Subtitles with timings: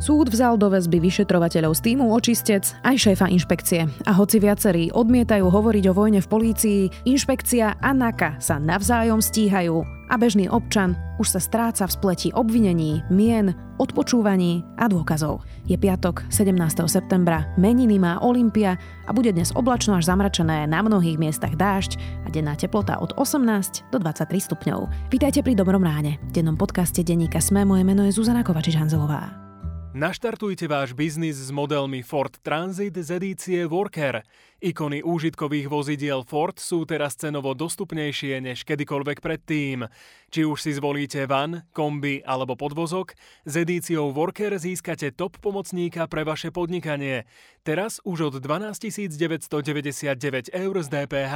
[0.00, 3.84] Súd vzal do väzby vyšetrovateľov z týmu Očistec aj šéfa inšpekcie.
[4.08, 9.84] A hoci viacerí odmietajú hovoriť o vojne v polícii, inšpekcia a NAKA sa navzájom stíhajú
[10.08, 15.44] a bežný občan už sa stráca v spleti obvinení, mien, odpočúvaní a dôkazov.
[15.68, 16.56] Je piatok, 17.
[16.88, 22.32] septembra, meniny má Olympia a bude dnes oblačno až zamračené, na mnohých miestach dážď a
[22.32, 25.12] denná teplota od 18 do 23 stupňov.
[25.12, 26.16] Vítajte pri Dobrom ráne.
[26.32, 29.49] V dennom podcaste denníka Sme moje meno je Zuzana Kovačič-Hanzelová.
[29.90, 34.22] Naštartujte váš biznis s modelmi Ford Transit z edície Worker.
[34.62, 39.90] Ikony úžitkových vozidiel Ford sú teraz cenovo dostupnejšie než kedykoľvek predtým.
[40.30, 46.22] Či už si zvolíte van, kombi alebo podvozok, s edíciou Worker získate top pomocníka pre
[46.22, 47.26] vaše podnikanie.
[47.66, 51.34] Teraz už od 12 999 eur z DPH.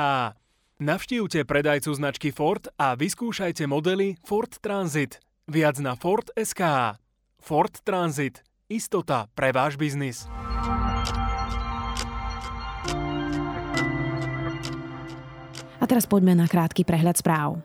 [0.78, 5.18] Navštívte predajcu značky Ford a vyskúšajte modely Ford Transit.
[5.50, 6.62] Viac na Ford.sk.
[7.44, 8.40] Ford Transit.
[8.72, 10.24] Istota pre váš biznis.
[15.76, 17.60] A teraz poďme na krátky prehľad správ.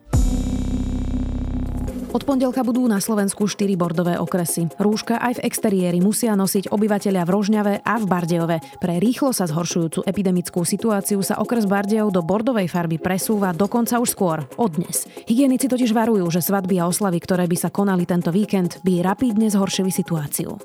[2.09, 4.65] Od pondelka budú na Slovensku 4 bordové okresy.
[4.81, 8.57] Rúška aj v exteriéri musia nosiť obyvateľia v Rožňave a v Bardejove.
[8.81, 14.09] Pre rýchlo sa zhoršujúcu epidemickú situáciu sa okres Bardejov do bordovej farby presúva dokonca už
[14.17, 15.05] skôr, od dnes.
[15.29, 19.45] Hygienici totiž varujú, že svadby a oslavy, ktoré by sa konali tento víkend, by rapidne
[19.53, 20.57] zhoršili situáciu.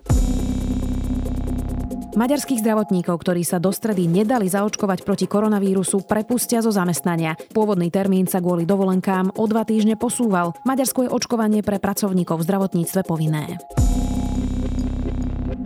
[2.14, 7.34] Maďarských zdravotníkov, ktorí sa do stredy nedali zaočkovať proti koronavírusu, prepustia zo zamestnania.
[7.50, 10.54] Pôvodný termín sa kvôli dovolenkám o dva týždne posúval.
[10.62, 13.58] Maďarsko je očkovanie pre pracovníkov v zdravotníctve povinné.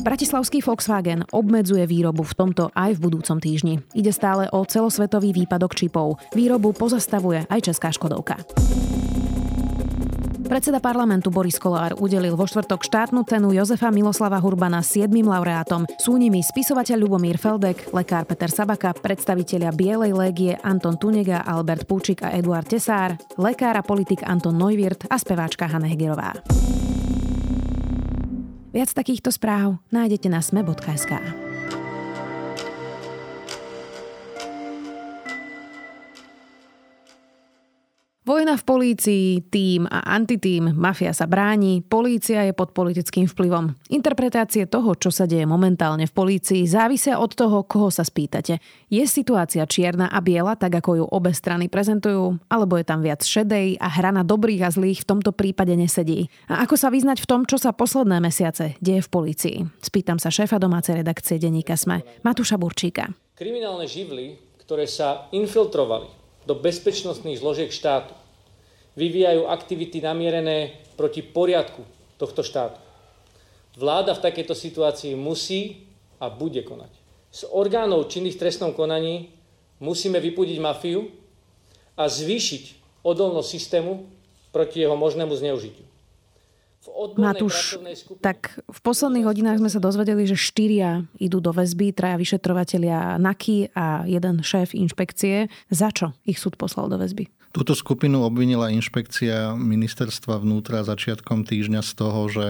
[0.01, 3.85] Bratislavský Volkswagen obmedzuje výrobu v tomto aj v budúcom týždni.
[3.93, 6.17] Ide stále o celosvetový výpadok čipov.
[6.33, 8.41] Výrobu pozastavuje aj česká Škodovka.
[10.49, 15.85] Predseda parlamentu Boris Kolár udelil vo štvrtok štátnu cenu Jozefa Miloslava Hurbana siedmým laureátom.
[16.01, 22.25] Sú nimi spisovateľ Lubomír Feldek, lekár Peter Sabaka, predstavitelia Bielej légie Anton Tunega, Albert Púčik
[22.25, 26.41] a Eduard Tesár, lekár a politik Anton Neuwirth a speváčka Hanna Hegerová.
[28.73, 31.48] Viac takýchto správ nájdete na sme.sk.
[38.29, 43.73] Vojna v polícii, tým a antitým, mafia sa bráni, polícia je pod politickým vplyvom.
[43.89, 48.61] Interpretácie toho, čo sa deje momentálne v polícii, závisia od toho, koho sa spýtate.
[48.93, 53.25] Je situácia čierna a biela, tak ako ju obe strany prezentujú, alebo je tam viac
[53.25, 56.29] šedej a hra na dobrých a zlých v tomto prípade nesedí.
[56.53, 59.57] A ako sa vyznať v tom, čo sa posledné mesiace deje v polícii?
[59.81, 63.09] Spýtam sa šéfa domácej redakcie denníka Sme, Matúša Burčíka.
[63.33, 66.19] Kriminálne živly, ktoré sa infiltrovali
[66.49, 68.17] do bezpečnostných zložiek štátu.
[68.97, 71.85] Vyvíjajú aktivity namierené proti poriadku
[72.17, 72.81] tohto štátu.
[73.77, 75.87] Vláda v takejto situácii musí
[76.19, 76.91] a bude konať.
[77.29, 79.29] Z orgánov činných v trestnom konaní
[79.79, 81.13] musíme vypudiť mafiu
[81.95, 82.65] a zvýšiť
[83.05, 84.09] odolnosť systému
[84.51, 85.88] proti jeho možnému zneužitiu.
[87.19, 87.79] Matúš,
[88.19, 93.75] tak v posledných hodinách sme sa dozvedeli, že štyria idú do väzby, traja vyšetrovateľia NAKY
[93.75, 95.47] a jeden šéf inšpekcie.
[95.71, 97.31] Za čo ich súd poslal do väzby?
[97.49, 102.47] Túto skupinu obvinila inšpekcia ministerstva vnútra začiatkom týždňa z toho, že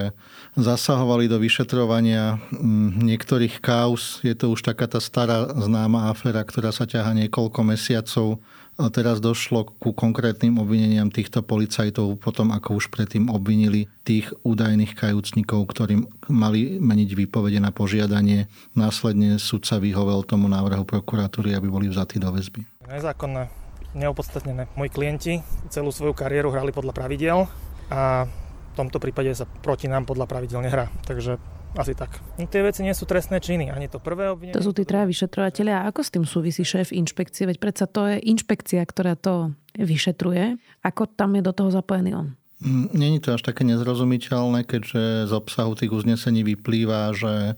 [0.58, 4.18] zasahovali do vyšetrovania mm, niektorých kaus.
[4.26, 8.42] Je to už taká tá stará známa aféra, ktorá sa ťaha niekoľko mesiacov
[8.86, 15.66] teraz došlo ku konkrétnym obvineniam týchto policajtov potom, ako už predtým obvinili tých údajných kajúcnikov,
[15.66, 18.46] ktorým mali meniť výpovede na požiadanie.
[18.78, 22.62] Následne sudca vyhovel tomu návrhu prokuratúry, aby boli vzatí do väzby.
[22.86, 23.50] Nezákonné,
[23.98, 24.70] neopodstatnené.
[24.78, 25.32] Moji klienti
[25.74, 27.50] celú svoju kariéru hrali podľa pravidel
[27.90, 30.86] a v tomto prípade sa proti nám podľa pravidel nehrá.
[31.02, 32.18] Takže asi tak.
[32.34, 34.58] No, tie veci nie sú trestné činy, ani to prvé obvinenie.
[34.58, 35.86] To sú tí traja vyšetrovateľia.
[35.86, 37.46] A ako s tým súvisí šéf inšpekcie?
[37.46, 40.58] Veď predsa to je inšpekcia, ktorá to vyšetruje.
[40.82, 42.28] Ako tam je do toho zapojený on?
[42.58, 47.54] Mm, není to až také nezrozumiteľné, keďže z obsahu tých uznesení vyplýva, že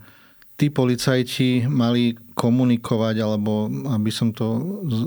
[0.60, 4.60] tí policajti mali komunikovať, alebo aby som to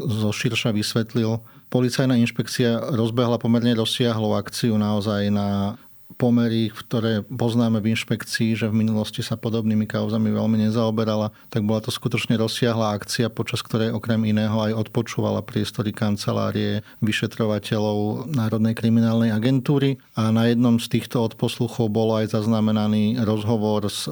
[0.10, 1.38] zo širša vysvetlil,
[1.70, 5.78] policajná inšpekcia rozbehla pomerne rozsiahlu akciu naozaj na
[6.16, 11.84] pomery, ktoré poznáme v inšpekcii, že v minulosti sa podobnými kauzami veľmi nezaoberala, tak bola
[11.84, 19.34] to skutočne rozsiahla akcia, počas ktorej okrem iného aj odpočúvala priestory kancelárie vyšetrovateľov Národnej kriminálnej
[19.34, 19.98] agentúry.
[20.14, 24.08] A na jednom z týchto odposluchov bol aj zaznamenaný rozhovor s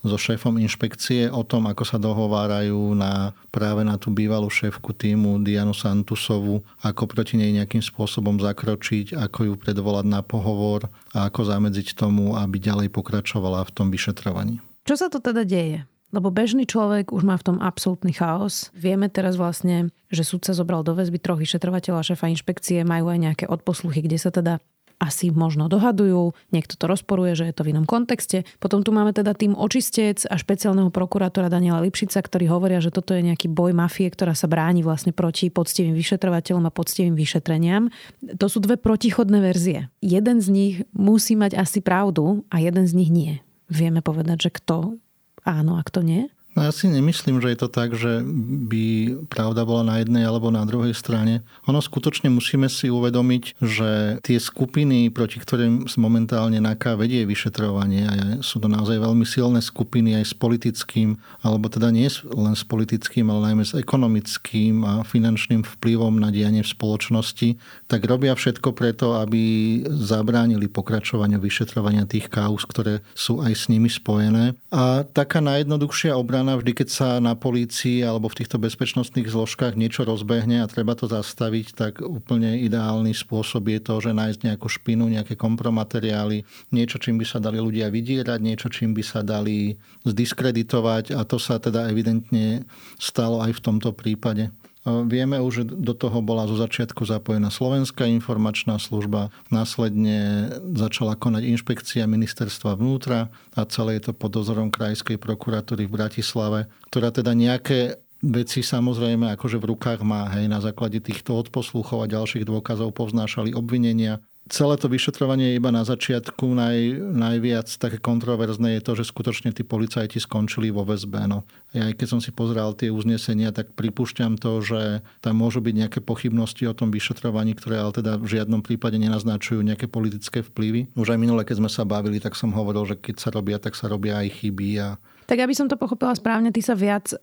[0.00, 5.44] so šéfom inšpekcie o tom, ako sa dohovárajú na, práve na tú bývalú šéfku týmu
[5.44, 11.40] Dianu Santusovu, ako proti nej nejakým spôsobom zakročiť, ako ju predvolať na pohovor a ako
[11.48, 14.60] zamedziť tomu, aby ďalej pokračovala v tom vyšetrovaní.
[14.88, 15.84] Čo sa to teda deje?
[16.10, 18.74] Lebo bežný človek už má v tom absolútny chaos.
[18.74, 23.18] Vieme teraz vlastne, že sudca zobral do väzby troch vyšetrovateľov a šéfa inšpekcie, majú aj
[23.22, 24.58] nejaké odposluchy, kde sa teda
[25.00, 28.44] asi možno dohadujú, niekto to rozporuje, že je to v inom kontexte.
[28.60, 33.16] Potom tu máme teda tým očistec a špeciálneho prokurátora Daniela Lipšica, ktorí hovoria, že toto
[33.16, 37.88] je nejaký boj mafie, ktorá sa bráni vlastne proti poctivým vyšetrovateľom a poctivým vyšetreniam.
[38.36, 39.88] To sú dve protichodné verzie.
[40.04, 43.32] Jeden z nich musí mať asi pravdu a jeden z nich nie.
[43.72, 45.00] Vieme povedať, že kto
[45.48, 46.28] áno a kto nie?
[46.58, 48.26] No ja si nemyslím, že je to tak, že
[48.66, 51.46] by pravda bola na jednej alebo na druhej strane.
[51.70, 58.12] Ono skutočne musíme si uvedomiť, že tie skupiny, proti ktorým momentálne NAKA vedie vyšetrovanie, a
[58.42, 63.30] sú to naozaj veľmi silné skupiny aj s politickým, alebo teda nie len s politickým,
[63.30, 69.22] ale najmä s ekonomickým a finančným vplyvom na dianie v spoločnosti, tak robia všetko preto,
[69.22, 74.58] aby zabránili pokračovaniu vyšetrovania tých kauz, ktoré sú aj s nimi spojené.
[74.74, 79.76] A taká najjednoduchšia obrana strana, vždy keď sa na polícii alebo v týchto bezpečnostných zložkách
[79.76, 84.64] niečo rozbehne a treba to zastaviť, tak úplne ideálny spôsob je to, že nájsť nejakú
[84.64, 89.76] špinu, nejaké kompromateriály, niečo, čím by sa dali ľudia vydierať, niečo, čím by sa dali
[90.08, 92.64] zdiskreditovať a to sa teda evidentne
[92.96, 94.48] stalo aj v tomto prípade.
[94.84, 101.52] Vieme už, že do toho bola zo začiatku zapojená Slovenská informačná služba, následne začala konať
[101.52, 107.36] inšpekcia ministerstva vnútra a celé je to pod dozorom Krajskej prokuratúry v Bratislave, ktorá teda
[107.36, 112.92] nejaké veci samozrejme akože v rukách má, hej, na základe týchto odposluchov a ďalších dôkazov
[112.92, 116.42] povznášali obvinenia celé to vyšetrovanie iba na začiatku.
[116.42, 116.76] Naj,
[117.14, 121.28] najviac také kontroverzné je to, že skutočne tí policajti skončili vo väzbe.
[121.30, 121.46] No.
[121.70, 125.74] Ja aj keď som si pozrel tie uznesenia, tak pripúšťam to, že tam môžu byť
[125.86, 130.90] nejaké pochybnosti o tom vyšetrovaní, ktoré ale teda v žiadnom prípade nenaznačujú nejaké politické vplyvy.
[130.98, 133.78] Už aj minule, keď sme sa bavili, tak som hovoril, že keď sa robia, tak
[133.78, 134.98] sa robia aj chyby a
[135.30, 137.14] tak aby som to pochopila správne, ty sa viac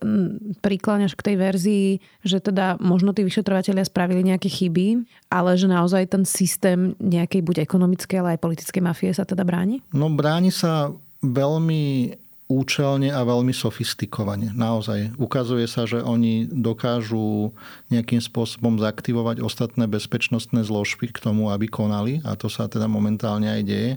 [0.64, 1.88] prikláňaš k tej verzii,
[2.24, 7.68] že teda možno tí vyšetrovateľia spravili nejaké chyby, ale že naozaj ten systém nejakej buď
[7.68, 9.84] ekonomickej, ale aj politickej mafie sa teda bráni?
[9.92, 10.88] No bráni sa
[11.20, 12.16] veľmi
[12.48, 14.56] účelne a veľmi sofistikovane.
[14.56, 15.20] Naozaj.
[15.20, 17.52] Ukazuje sa, že oni dokážu
[17.92, 23.52] nejakým spôsobom zaktivovať ostatné bezpečnostné zložky k tomu, aby konali a to sa teda momentálne
[23.52, 23.92] aj deje.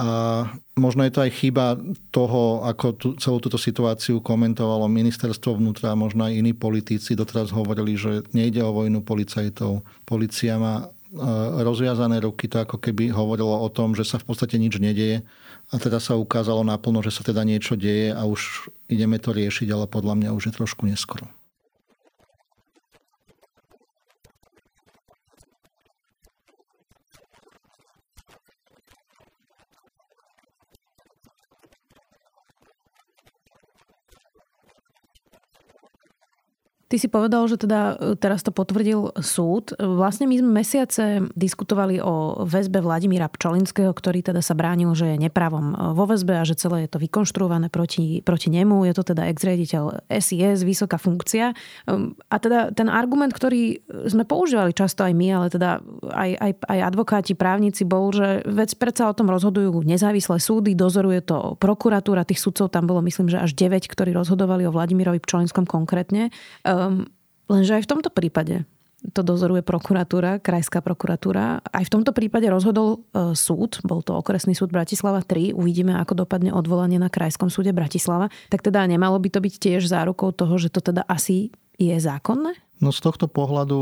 [0.00, 1.76] A možno je to aj chyba
[2.08, 7.12] toho, ako tú, celú túto situáciu komentovalo ministerstvo vnútra a možno aj iní politici.
[7.12, 9.84] Doteraz hovorili, že nejde o vojnu policajtov.
[10.08, 11.20] Polícia má e,
[11.60, 15.20] rozviazané ruky, to ako keby hovorilo o tom, že sa v podstate nič nedieje.
[15.68, 19.68] A teda sa ukázalo naplno, že sa teda niečo deje a už ideme to riešiť,
[19.76, 21.28] ale podľa mňa už je trošku neskoro.
[36.92, 39.72] Ty si povedal, že teda e, teraz to potvrdil súd.
[39.80, 45.24] Vlastne my sme mesiace diskutovali o väzbe Vladimíra Pčolinského, ktorý teda sa bránil, že je
[45.24, 48.84] nepravom e, vo väzbe a že celé je to vykonštruované proti, proti nemu.
[48.84, 51.56] Je to teda ex-riaditeľ SIS, vysoká funkcia.
[51.88, 53.80] Ehm, a teda ten argument, ktorý
[54.12, 55.80] sme používali často aj my, ale teda
[56.12, 61.24] aj, aj, aj advokáti, právnici, bol, že vec predsa o tom rozhodujú nezávislé súdy, dozoruje
[61.24, 65.64] to prokuratúra, tých sudcov tam bolo myslím, že až 9, ktorí rozhodovali o Vladimirovi Pčolinskom
[65.64, 66.28] konkrétne.
[66.82, 67.06] Um,
[67.46, 68.66] lenže aj v tomto prípade
[69.10, 71.58] to dozoruje prokuratúra, krajská prokuratúra.
[71.58, 76.22] Aj v tomto prípade rozhodol e, súd, bol to okresný súd Bratislava 3, uvidíme, ako
[76.22, 78.30] dopadne odvolanie na krajskom súde Bratislava.
[78.46, 81.50] Tak teda nemalo by to byť tiež zárukou toho, že to teda asi
[81.82, 82.54] je zákonné?
[82.82, 83.78] No z tohto pohľadu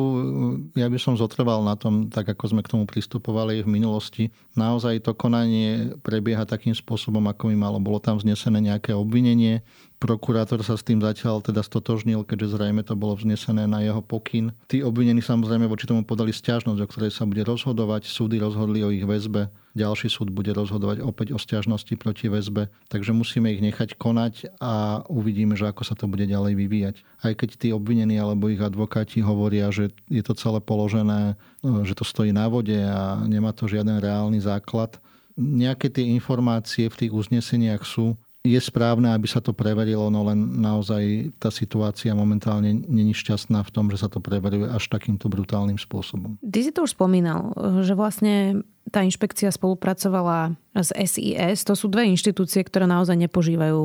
[0.76, 4.28] ja by som zotrval na tom, tak ako sme k tomu pristupovali v minulosti.
[4.60, 7.80] Naozaj to konanie prebieha takým spôsobom, ako by malo.
[7.80, 9.64] Bolo tam vznesené nejaké obvinenie,
[9.96, 14.52] prokurátor sa s tým zatiaľ teda stotožnil, keďže zrejme to bolo vznesené na jeho pokyn.
[14.68, 18.04] Tí obvinení samozrejme voči tomu podali stiažnosť, o ktorej sa bude rozhodovať.
[18.04, 19.48] Súdy rozhodli o ich väzbe.
[19.70, 22.70] Ďalší súd bude rozhodovať opäť o stiažnosti proti väzbe.
[22.90, 26.96] Takže musíme ich nechať konať a uvidíme, že ako sa to bude ďalej vyvíjať.
[27.22, 31.38] Aj keď tí obvinení alebo ich advokáti hovoria, že je to celé položené,
[31.86, 34.98] že to stojí na vode a nemá to žiaden reálny základ,
[35.38, 40.64] nejaké tie informácie v tých uzneseniach sú, je správne, aby sa to preverilo, no len
[40.64, 45.76] naozaj tá situácia momentálne není šťastná v tom, že sa to preveruje až takýmto brutálnym
[45.76, 46.40] spôsobom.
[46.40, 47.52] Ty si to už spomínal,
[47.84, 51.68] že vlastne tá inšpekcia spolupracovala s SIS.
[51.68, 53.80] To sú dve inštitúcie, ktoré naozaj nepožívajú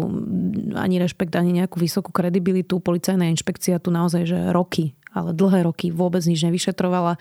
[0.80, 2.80] ani rešpekt, ani nejakú vysokú kredibilitu.
[2.80, 7.16] Policajná inšpekcia tu naozaj že roky ale dlhé roky vôbec nič nevyšetrovala.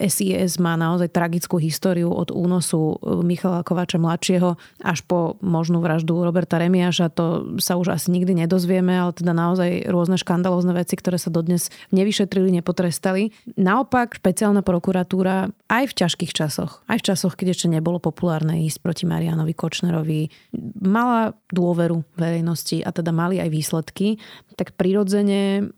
[0.00, 6.56] SIS má naozaj tragickú históriu od únosu Michala Kovača mladšieho až po možnú vraždu Roberta
[6.56, 7.12] Remiaša.
[7.14, 11.68] To sa už asi nikdy nedozvieme, ale teda naozaj rôzne škandalózne veci, ktoré sa dodnes
[11.92, 13.36] nevyšetrili, nepotrestali.
[13.60, 18.78] Naopak, špeciálna prokuratúra aj v ťažkých časoch, aj v časoch, keď ešte nebolo populárne ísť
[18.80, 20.32] proti Marianovi Kočnerovi,
[20.80, 24.16] mala dôveru verejnosti a teda mali aj výsledky,
[24.56, 25.70] tak prirodzene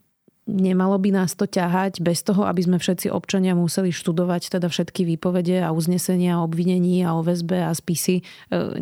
[0.43, 5.07] Nemalo by nás to ťahať bez toho, aby sme všetci občania museli študovať teda všetky
[5.15, 8.21] výpovede a uznesenia, obvinení a OVSB a spisy.
[8.21, 8.23] E,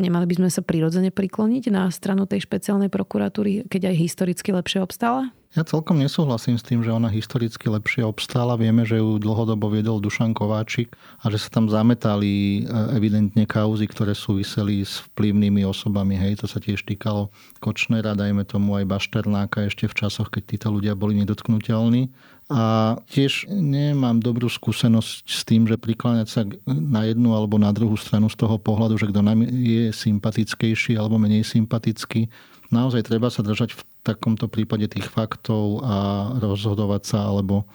[0.01, 4.81] nemali by sme sa prirodzene prikloniť na stranu tej špeciálnej prokuratúry, keď aj historicky lepšie
[4.81, 5.29] obstála?
[5.51, 8.55] Ja celkom nesúhlasím s tým, že ona historicky lepšie obstála.
[8.55, 13.83] Vieme, že ju dlhodobo viedol Dušan Kováčik a že sa tam zametali e, evidentne kauzy,
[13.83, 16.15] ktoré súviseli s vplyvnými osobami.
[16.15, 20.67] Hej, to sa tiež týkalo Kočnera, dajme tomu aj Bašternáka ešte v časoch, keď títo
[20.71, 22.15] ľudia boli nedotknutelní.
[22.47, 27.99] A tiež nemám dobrú skúsenosť s tým, že prikláňať sa na jednu alebo na druhú
[27.99, 32.31] stranu z toho pohľadu, že kto nám je sympatickejší alebo menej sympatický.
[32.71, 35.95] Naozaj treba sa držať v takomto prípade tých faktov a
[36.41, 37.69] rozhodovať sa alebo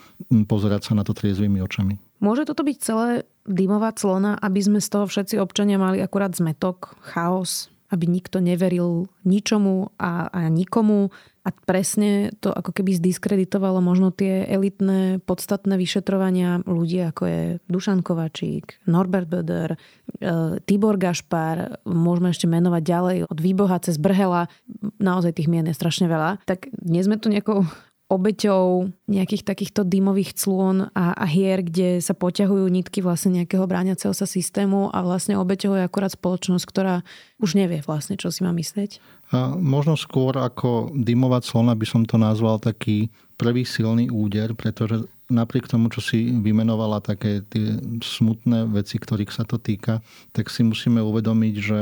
[0.51, 2.03] pozerať sa na to triezvými očami.
[2.19, 3.09] Môže toto byť celé
[3.47, 9.07] dymová clona, aby sme z toho všetci občania mali akurát zmetok, chaos, aby nikto neveril
[9.23, 11.15] ničomu a, a nikomu.
[11.47, 18.03] A presne to ako keby zdiskreditovalo možno tie elitné, podstatné vyšetrovania ľudí, ako je Dušan
[18.03, 19.79] Kovačík, Norbert Böder,
[20.19, 24.51] e, Tibor Gašpar, môžeme ešte menovať ďalej od Výboha cez Brhela,
[24.99, 26.43] naozaj tých mien je strašne veľa.
[26.51, 27.63] Tak nie sme tu nejakou
[28.07, 34.15] obeťou nejakých takýchto dymových clôn a, a hier, kde sa poťahujú nitky vlastne nejakého bráňaceho
[34.15, 37.03] sa systému a vlastne obeťou je akurát spoločnosť, ktorá
[37.43, 39.03] už nevie vlastne, čo si má myslieť.
[39.35, 45.11] A možno skôr ako dymová clona by som to nazval taký prvý silný úder, pretože
[45.27, 50.63] napriek tomu, čo si vymenovala také tie smutné veci, ktorých sa to týka, tak si
[50.63, 51.81] musíme uvedomiť, že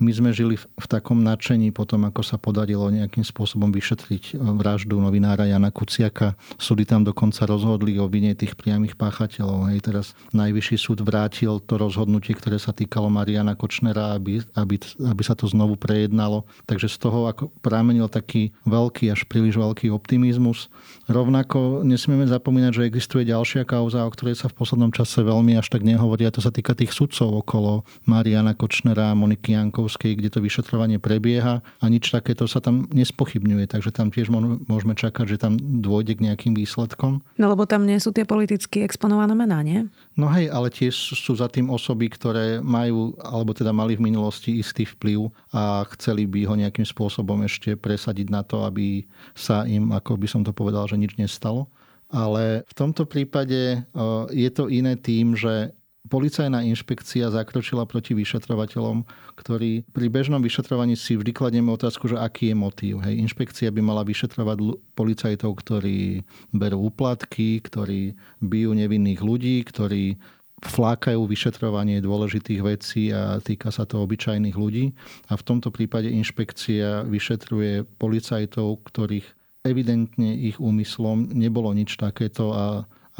[0.00, 5.44] my sme žili v takom nadšení potom, ako sa podarilo nejakým spôsobom vyšetriť vraždu novinára
[5.44, 6.40] Jana Kuciaka.
[6.56, 9.68] Súdy tam dokonca rozhodli o vine tých priamých páchateľov.
[9.68, 15.22] Hej, teraz najvyšší súd vrátil to rozhodnutie, ktoré sa týkalo Mariana Kočnera, aby, aby, aby
[15.22, 16.48] sa to znovu prejednalo.
[16.64, 20.72] Takže z toho ako pramenil taký veľký, až príliš veľký optimizmus.
[21.12, 25.68] Rovnako nesmieme zapomínať, že existuje ďalšia kauza, o ktorej sa v poslednom čase veľmi až
[25.68, 30.22] tak nehovorí, a to sa týka tých sudcov okolo Mariana Kočnera a Moniky Jankov Moskovskej,
[30.22, 33.66] kde to vyšetrovanie prebieha a nič takéto sa tam nespochybňuje.
[33.66, 34.30] Takže tam tiež
[34.70, 37.18] môžeme čakať, že tam dôjde k nejakým výsledkom.
[37.34, 39.90] No lebo tam nie sú tie politicky exponované mená, nie?
[40.14, 44.62] No hej, ale tiež sú za tým osoby, ktoré majú, alebo teda mali v minulosti
[44.62, 49.02] istý vplyv a chceli by ho nejakým spôsobom ešte presadiť na to, aby
[49.34, 51.66] sa im, ako by som to povedal, že nič nestalo.
[52.10, 53.86] Ale v tomto prípade
[54.34, 55.70] je to iné tým, že
[56.10, 59.04] Policajná inšpekcia zakročila proti vyšetrovateľom,
[59.36, 62.94] ktorí pri bežnom vyšetrovaní si vždy kladieme otázku, že aký je motív.
[63.04, 64.58] Hej, inšpekcia by mala vyšetrovať
[64.96, 66.24] policajtov, ktorí
[66.56, 70.16] berú úplatky, ktorí bijú nevinných ľudí, ktorí
[70.64, 74.96] flákajú vyšetrovanie dôležitých vecí a týka sa to obyčajných ľudí.
[75.28, 82.64] A v tomto prípade inšpekcia vyšetruje policajtov, ktorých evidentne ich úmyslom nebolo nič takéto a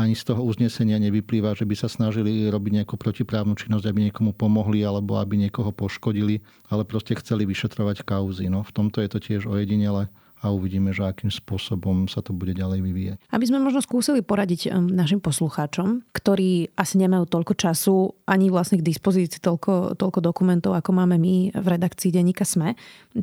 [0.00, 4.32] ani z toho uznesenia nevyplýva, že by sa snažili robiť nejakú protiprávnu činnosť, aby niekomu
[4.32, 6.40] pomohli alebo aby niekoho poškodili,
[6.72, 8.48] ale proste chceli vyšetrovať kauzy.
[8.48, 10.08] No, v tomto je to tiež ojedinele
[10.40, 13.18] a uvidíme, že akým spôsobom sa to bude ďalej vyvíjať.
[13.28, 18.88] Aby sme možno skúsili poradiť našim poslucháčom, ktorí asi nemajú toľko času ani vlastne k
[18.88, 22.72] dispozícii toľko, toľko dokumentov, ako máme my v redakcii denníka SME,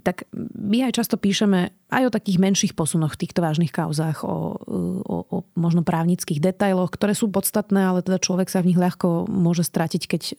[0.06, 4.60] tak my aj často píšeme aj o takých menších posunoch v týchto vážnych kauzách, o,
[5.08, 9.32] o, o možno právnických detailoch, ktoré sú podstatné, ale teda človek sa v nich ľahko
[9.32, 10.34] môže stratiť, keď e,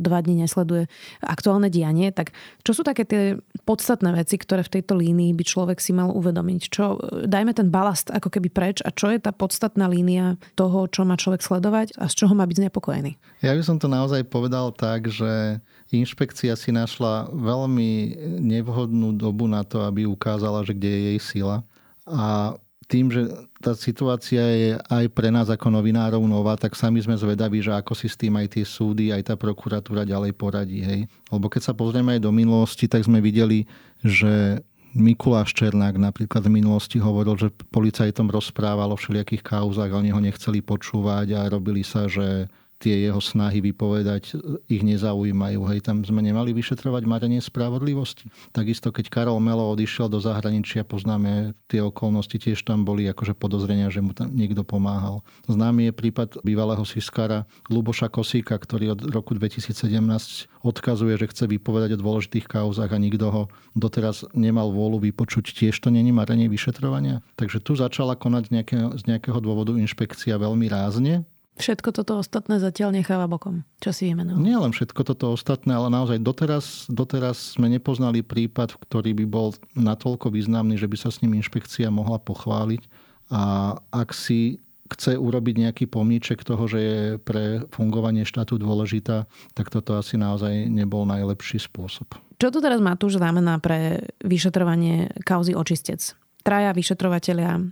[0.00, 0.88] dva dni nesleduje
[1.20, 2.08] aktuálne dianie.
[2.08, 2.32] Tak
[2.64, 3.36] čo sú také tie
[3.68, 6.23] podstatné veci, ktoré v tejto línii by človek si mal uvedomiť?
[6.70, 11.02] Čo, dajme ten balast ako keby preč a čo je tá podstatná línia toho, čo
[11.02, 13.18] má človek sledovať a z čoho má byť znepokojený?
[13.42, 15.58] Ja by som to naozaj povedal tak, že
[15.92, 21.56] inšpekcia si našla veľmi nevhodnú dobu na to, aby ukázala, že kde je jej sila.
[22.04, 22.54] A
[22.84, 23.24] tým, že
[23.64, 27.96] tá situácia je aj pre nás ako novinárov nová, tak sami sme zvedaví, že ako
[27.96, 30.84] si s tým aj tie súdy, aj tá prokuratúra ďalej poradí.
[30.84, 31.08] Hej.
[31.32, 33.64] Lebo keď sa pozrieme aj do minulosti, tak sme videli,
[34.04, 34.60] že
[34.94, 40.62] Mikuláš Černák napríklad v minulosti hovoril, že policajtom rozprával o všelijakých kauzách, oni ho nechceli
[40.62, 42.46] počúvať a robili sa, že
[42.84, 44.36] tie jeho snahy vypovedať
[44.68, 45.64] ich nezaujímajú.
[45.72, 48.28] Hej, tam sme nemali vyšetrovať marenie spravodlivosti.
[48.52, 53.88] Takisto, keď Karol Melo odišiel do zahraničia, poznáme tie okolnosti, tiež tam boli akože podozrenia,
[53.88, 55.24] že mu tam niekto pomáhal.
[55.48, 61.96] Známy je prípad bývalého Siskara Luboša Kosíka, ktorý od roku 2017 odkazuje, že chce vypovedať
[61.96, 65.56] o dôležitých kauzach a nikto ho doteraz nemal vôľu vypočuť.
[65.56, 67.24] Tiež to není marenie vyšetrovania.
[67.40, 71.24] Takže tu začala konať nejaké, z nejakého dôvodu inšpekcia veľmi rázne.
[71.54, 73.62] Všetko toto ostatné zatiaľ necháva bokom.
[73.78, 74.42] Čo si vymenoval?
[74.42, 79.54] Nie len všetko toto ostatné, ale naozaj doteraz, doteraz sme nepoznali prípad, ktorý by bol
[79.78, 82.82] natoľko významný, že by sa s ním inšpekcia mohla pochváliť.
[83.30, 84.58] A ak si
[84.90, 89.24] chce urobiť nejaký pomníček toho, že je pre fungovanie štátu dôležitá,
[89.56, 92.18] tak toto asi naozaj nebol najlepší spôsob.
[92.36, 96.18] Čo to teraz Matúš znamená pre vyšetrovanie kauzy očistec?
[96.44, 97.64] Traja vyšetrovateľia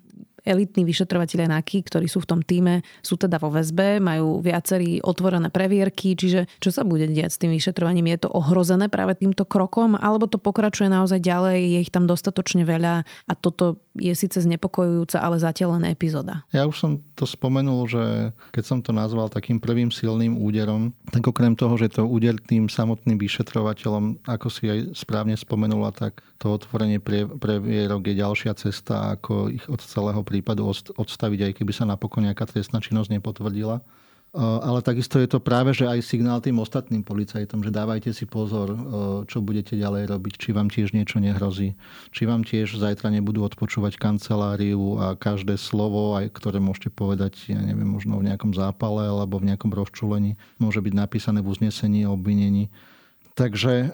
[0.42, 5.48] elitní vyšetrovateľe NAKY, ktorí sú v tom týme, sú teda vo väzbe, majú viacerí otvorené
[5.48, 8.10] previerky, čiže čo sa bude diať s tým vyšetrovaním?
[8.14, 12.66] Je to ohrozené práve týmto krokom, alebo to pokračuje naozaj ďalej, je ich tam dostatočne
[12.66, 16.48] veľa a toto je síce znepokojujúca, ale zatiaľ len epizóda.
[16.48, 21.28] Ja už som to spomenul, že keď som to nazval takým prvým silným úderom, tak
[21.28, 26.56] okrem toho, že to úder tým samotným vyšetrovateľom, ako si aj správne spomenula, tak to
[26.56, 26.98] otvorenie
[27.36, 32.48] previerok je ďalšia cesta, ako ich od celého prípadu odstaviť, aj keby sa napokon nejaká
[32.48, 33.84] trestná činnosť nepotvrdila.
[34.32, 38.72] Ale takisto je to práve, že aj signál tým ostatným policajtom, že dávajte si pozor,
[39.28, 41.76] čo budete ďalej robiť, či vám tiež niečo nehrozí,
[42.16, 47.60] či vám tiež zajtra nebudú odpočúvať kanceláriu a každé slovo, aj ktoré môžete povedať, ja
[47.60, 52.16] neviem, možno v nejakom zápale alebo v nejakom rozčulení, môže byť napísané v uznesení o
[52.16, 52.72] obvinení.
[53.36, 53.92] Takže...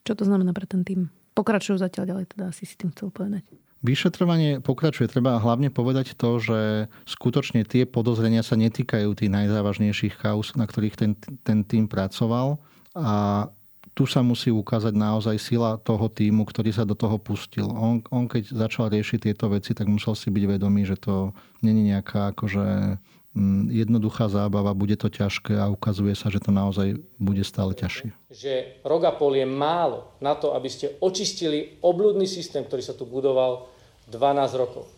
[0.00, 1.12] Čo to znamená pre ten tým?
[1.36, 3.44] Pokračujú zatiaľ ďalej, teda asi si tým chcel povedať.
[3.82, 5.10] Vyšetrovanie pokračuje.
[5.10, 10.94] Treba hlavne povedať to, že skutočne tie podozrenia sa netýkajú tých najzávažnejších chaos, na ktorých
[10.94, 12.62] ten, ten tým pracoval.
[12.94, 13.50] A
[13.92, 17.68] tu sa musí ukázať naozaj sila toho týmu, ktorý sa do toho pustil.
[17.74, 21.92] On, on keď začal riešiť tieto veci, tak musel si byť vedomý, že to není
[21.92, 22.96] nejaká akože
[23.36, 28.32] mm, jednoduchá zábava, bude to ťažké a ukazuje sa, že to naozaj bude stále ťažšie.
[28.32, 28.52] Že
[28.86, 33.71] Rogapol je málo na to, aby ste očistili obľudný systém, ktorý sa tu budoval
[34.10, 34.88] 12 rokov.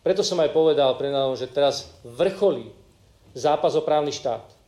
[0.00, 2.72] Preto som aj povedal prednádom, že teraz vrcholí
[3.36, 4.60] zápas o právny štát.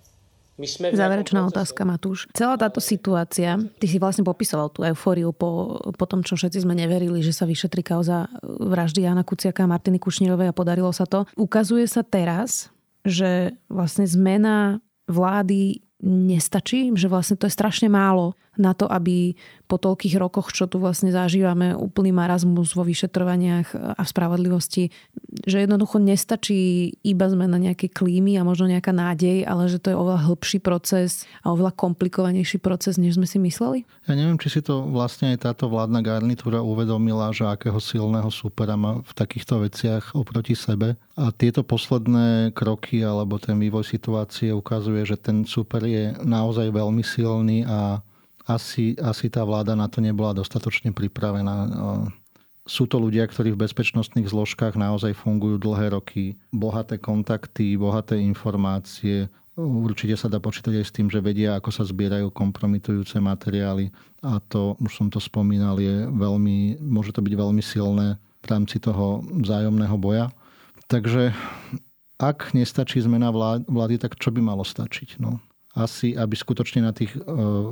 [0.61, 2.29] My sme Záverečná otázka, Matúš.
[2.37, 6.77] Celá táto situácia, ty si vlastne popisoval tú eufóriu po, po tom, čo všetci sme
[6.77, 11.25] neverili, že sa vyšetrí kauza vraždy Jana Kuciaka a Martiny Kušnírovej a podarilo sa to.
[11.41, 12.69] Ukazuje sa teraz,
[13.01, 19.33] že vlastne zmena vlády nestačí, že vlastne to je strašne málo na to, aby
[19.65, 24.93] po toľkých rokoch, čo tu vlastne zažívame úplný marazmus vo vyšetrovaniach a v spravodlivosti,
[25.49, 29.97] že jednoducho nestačí iba zmena nejakej klímy a možno nejaká nádej, ale že to je
[29.97, 33.89] oveľa hĺbší proces a oveľa komplikovanejší proces, než sme si mysleli?
[34.05, 38.77] Ja neviem, či si to vlastne aj táto vládna garnitúra uvedomila, že akého silného supera
[38.77, 41.01] má v takýchto veciach oproti sebe.
[41.17, 47.01] A tieto posledné kroky alebo ten vývoj situácie ukazuje, že ten super je naozaj veľmi
[47.01, 48.05] silný a
[48.47, 51.69] asi, asi tá vláda na to nebola dostatočne pripravená.
[52.63, 56.39] Sú to ľudia, ktorí v bezpečnostných zložkách naozaj fungujú dlhé roky.
[56.55, 59.27] Bohaté kontakty, bohaté informácie.
[59.59, 63.91] Určite sa dá počítať aj s tým, že vedia, ako sa zbierajú kompromitujúce materiály.
[64.23, 68.79] A to, už som to spomínal, je veľmi, môže to byť veľmi silné v rámci
[68.79, 70.31] toho vzájomného boja.
[70.87, 71.35] Takže
[72.23, 73.35] ak nestačí zmena
[73.67, 75.19] vlády, tak čo by malo stačiť?
[75.19, 75.43] No,
[75.73, 77.21] asi, aby skutočne na tých e,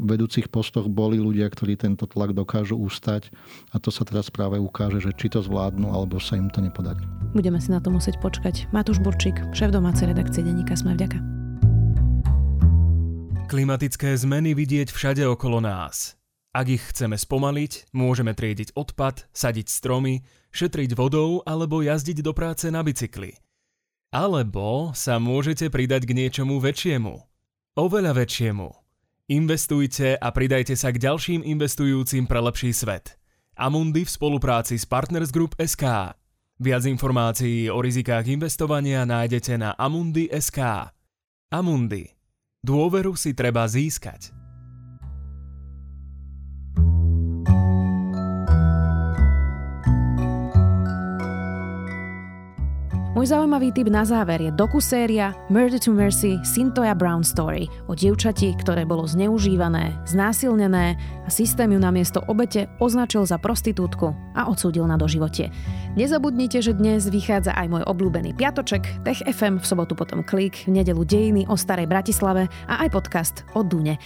[0.00, 3.28] vedúcich postoch boli ľudia, ktorí tento tlak dokážu ustať.
[3.72, 7.04] A to sa teraz práve ukáže, že či to zvládnu, alebo sa im to nepodarí.
[7.36, 8.72] Budeme si na to musieť počkať.
[8.72, 11.20] Matúš Burčík, šéf domácej redakcie Deníka Sme vďaka.
[13.52, 16.16] Klimatické zmeny vidieť všade okolo nás.
[16.50, 22.66] Ak ich chceme spomaliť, môžeme triediť odpad, sadiť stromy, šetriť vodou alebo jazdiť do práce
[22.72, 23.38] na bicykli.
[24.10, 27.14] Alebo sa môžete pridať k niečomu väčšiemu–
[27.80, 28.68] Oveľa väčšiemu.
[29.32, 33.16] Investujte a pridajte sa k ďalším investujúcim pre lepší svet.
[33.56, 36.12] Amundi v spolupráci s Partners Group SK.
[36.60, 40.60] Viac informácií o rizikách investovania nájdete na Amundi.sk.
[41.48, 42.04] Amundi.
[42.60, 44.39] Dôveru si treba získať.
[53.10, 58.54] Môj zaujímavý tip na záver je dokuséria Murder to Mercy Sintoya Brown Story o dievčati,
[58.54, 60.94] ktoré bolo zneužívané, znásilnené
[61.26, 65.50] a systém ju namiesto obete označil za prostitútku a odsúdil na doživotie.
[65.98, 70.78] Nezabudnite, že dnes vychádza aj môj obľúbený piatoček, Tech FM, v sobotu potom klik, v
[70.78, 73.98] nedelu dejiny o starej Bratislave a aj podcast o Dune.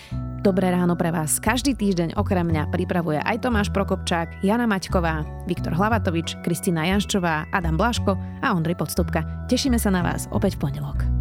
[0.44, 5.72] Dobré ráno pre vás každý týždeň okrem mňa pripravuje aj Tomáš Prokopčák, Jana Maťková, Viktor
[5.72, 8.12] Hlavatovič, Kristina Janščová, Adam Blaško
[8.44, 9.26] a Ondrej Podstupka.
[9.50, 11.13] Tešíme sa na vás opäť v pondelok.